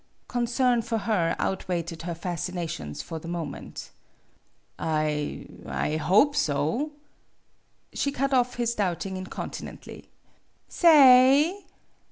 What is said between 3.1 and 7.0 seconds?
the moment. "I I hope so'